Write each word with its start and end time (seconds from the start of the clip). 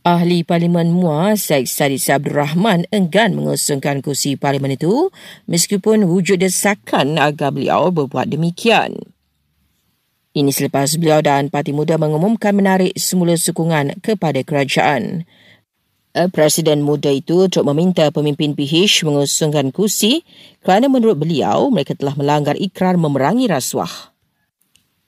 Ahli 0.00 0.48
Parlimen 0.48 0.96
MUA 0.96 1.36
Syed 1.36 1.68
Sadis 1.68 2.08
Abdul 2.08 2.32
Rahman 2.32 2.88
enggan 2.88 3.36
mengusungkan 3.36 4.00
kursi 4.00 4.32
Parlimen 4.32 4.72
itu 4.72 5.12
meskipun 5.44 6.08
wujud 6.08 6.40
desakan 6.40 7.20
agar 7.20 7.52
beliau 7.52 7.92
berbuat 7.92 8.32
demikian. 8.32 8.96
Ini 10.32 10.48
selepas 10.56 10.96
beliau 10.96 11.20
dan 11.20 11.52
Parti 11.52 11.76
Muda 11.76 12.00
mengumumkan 12.00 12.56
menarik 12.56 12.96
semula 12.96 13.36
sokongan 13.36 14.00
kepada 14.00 14.40
kerajaan. 14.40 15.28
Eh, 16.16 16.32
Presiden 16.32 16.80
muda 16.80 17.12
itu 17.12 17.46
untuk 17.46 17.68
meminta 17.68 18.08
pemimpin 18.08 18.56
PH 18.56 19.04
mengusungkan 19.04 19.68
kursi 19.68 20.24
kerana 20.64 20.88
menurut 20.88 21.20
beliau 21.20 21.68
mereka 21.68 21.92
telah 21.92 22.16
melanggar 22.16 22.56
ikrar 22.56 22.96
memerangi 22.96 23.52
rasuah. 23.52 24.09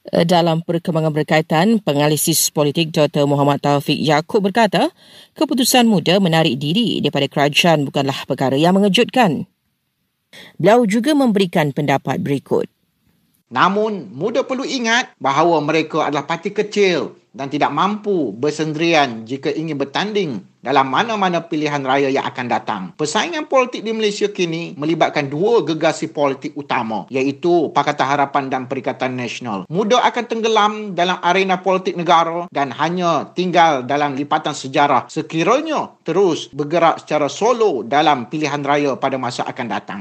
Eh, 0.03 0.27
dalam 0.27 0.67
perkembangan 0.67 1.15
berkaitan, 1.15 1.79
penganalisis 1.79 2.51
politik 2.51 2.91
Dr. 2.91 3.23
Muhammad 3.23 3.63
Taufik 3.63 3.95
Yaakob 3.95 4.43
berkata, 4.51 4.91
keputusan 5.39 5.87
muda 5.87 6.19
menarik 6.19 6.59
diri 6.59 6.99
daripada 6.99 7.31
kerajaan 7.31 7.87
bukanlah 7.87 8.27
perkara 8.27 8.59
yang 8.59 8.75
mengejutkan. 8.75 9.47
Beliau 10.59 10.83
juga 10.91 11.15
memberikan 11.15 11.71
pendapat 11.71 12.19
berikut. 12.19 12.67
Namun, 13.55 14.11
muda 14.11 14.43
perlu 14.43 14.67
ingat 14.67 15.15
bahawa 15.23 15.63
mereka 15.63 16.11
adalah 16.11 16.27
parti 16.27 16.51
kecil 16.51 17.22
dan 17.33 17.49
tidak 17.49 17.73
mampu 17.73 18.33
bersendirian 18.37 19.25
jika 19.25 19.49
ingin 19.49 19.81
bertanding 19.81 20.45
dalam 20.63 20.87
mana-mana 20.87 21.43
pilihan 21.43 21.83
raya 21.83 22.07
yang 22.07 22.23
akan 22.23 22.47
datang. 22.47 22.83
Persaingan 22.95 23.51
politik 23.51 23.83
di 23.83 23.91
Malaysia 23.91 24.31
kini 24.31 24.79
melibatkan 24.79 25.27
dua 25.27 25.67
gegasi 25.67 26.15
politik 26.15 26.55
utama 26.55 27.11
iaitu 27.11 27.75
Pakatan 27.75 28.07
Harapan 28.07 28.47
dan 28.47 28.63
Perikatan 28.71 29.19
Nasional. 29.19 29.67
Muda 29.67 29.99
akan 30.07 30.25
tenggelam 30.31 30.73
dalam 30.95 31.19
arena 31.19 31.59
politik 31.59 31.99
negara 31.99 32.47
dan 32.55 32.71
hanya 32.79 33.35
tinggal 33.35 33.83
dalam 33.83 34.15
lipatan 34.15 34.55
sejarah 34.55 35.11
sekiranya 35.11 35.99
terus 36.07 36.47
bergerak 36.55 37.03
secara 37.03 37.27
solo 37.27 37.83
dalam 37.83 38.31
pilihan 38.31 38.63
raya 38.63 38.95
pada 38.95 39.19
masa 39.19 39.43
akan 39.43 39.67
datang. 39.67 40.01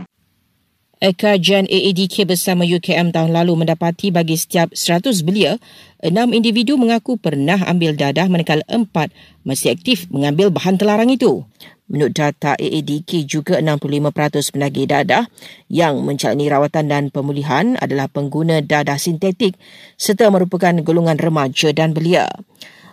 Kajian 1.01 1.65
AADK 1.65 2.29
bersama 2.29 2.61
UKM 2.61 3.09
tahun 3.09 3.33
lalu 3.33 3.65
mendapati 3.65 4.13
bagi 4.13 4.37
setiap 4.37 4.69
100 4.69 5.25
belia, 5.25 5.57
enam 5.97 6.29
individu 6.29 6.77
mengaku 6.77 7.17
pernah 7.17 7.57
ambil 7.65 7.97
dadah 7.97 8.29
manakala 8.29 8.61
empat 8.69 9.09
masih 9.41 9.73
aktif 9.73 10.05
mengambil 10.13 10.53
bahan 10.53 10.77
terlarang 10.77 11.09
itu. 11.09 11.41
Menurut 11.89 12.13
data 12.13 12.53
AADK 12.53 13.25
juga 13.25 13.57
65% 13.57 14.53
penagih 14.53 14.85
dadah 14.85 15.25
yang 15.73 16.05
menjalani 16.05 16.45
rawatan 16.53 16.85
dan 16.85 17.03
pemulihan 17.09 17.81
adalah 17.81 18.05
pengguna 18.05 18.61
dadah 18.61 19.01
sintetik 19.01 19.57
serta 19.97 20.29
merupakan 20.29 20.85
golongan 20.85 21.17
remaja 21.17 21.73
dan 21.73 21.97
belia. 21.97 22.29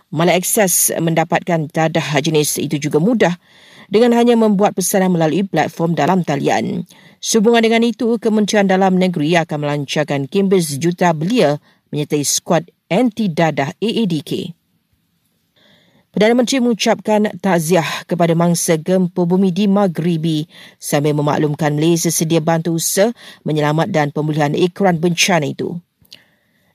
Malah 0.08 0.40
akses 0.40 0.96
mendapatkan 0.96 1.68
dadah 1.68 2.24
jenis 2.24 2.56
itu 2.56 2.80
juga 2.80 3.04
mudah 3.04 3.36
dengan 3.88 4.12
hanya 4.14 4.36
membuat 4.36 4.76
pesanan 4.76 5.16
melalui 5.16 5.44
platform 5.44 5.96
dalam 5.96 6.20
talian. 6.22 6.84
Sehubungan 7.18 7.64
dengan 7.64 7.82
itu, 7.82 8.20
Kementerian 8.20 8.68
Dalam 8.68 8.94
Negeri 8.94 9.34
akan 9.34 9.58
melancarkan 9.64 10.30
kimbis 10.30 10.76
juta 10.78 11.10
belia 11.16 11.58
menyertai 11.90 12.22
skuad 12.22 12.68
anti-dadah 12.92 13.74
AADK. 13.80 14.54
Perdana 16.08 16.34
Menteri 16.40 16.64
mengucapkan 16.64 17.28
takziah 17.38 17.84
kepada 18.08 18.32
mangsa 18.32 18.80
gempa 18.80 19.28
bumi 19.28 19.52
di 19.52 19.68
Maghribi 19.68 20.48
sambil 20.80 21.12
memaklumkan 21.12 21.76
Malaysia 21.76 22.08
sedia 22.08 22.40
bantu 22.40 22.80
usaha 22.80 23.12
menyelamat 23.44 23.92
dan 23.92 24.06
pemulihan 24.08 24.56
ekoran 24.56 24.96
bencana 24.98 25.52
itu 25.52 25.76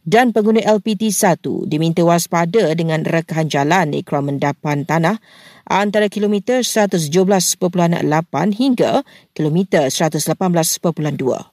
dan 0.04 0.36
pengguna 0.36 0.59
LPT1 0.64 1.68
diminta 1.68 2.04
waspada 2.04 2.76
dengan 2.76 3.08
rekahan 3.08 3.48
jalan 3.48 3.96
ikram 3.96 4.28
mendapan 4.28 4.84
tanah 4.84 5.23
antara 5.68 6.12
kilometer 6.12 6.59
117.8 6.59 7.59
hingga 8.52 8.92
kilometer 9.31 9.88
118.2. 9.88 11.53